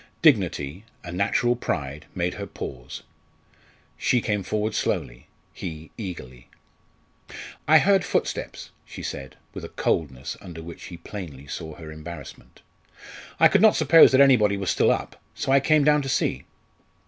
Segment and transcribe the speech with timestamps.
[0.23, 3.03] Dignity a natural pride made her pause.
[3.99, 6.47] She came forward slowly he eagerly.
[7.67, 12.63] "I heard footsteps," she said, with a coldness under which he plainly saw her embarrassment.
[13.39, 16.45] "I could not suppose that anybody was still up, so I came down to see."